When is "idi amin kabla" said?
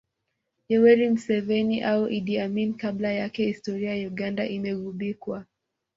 2.07-3.13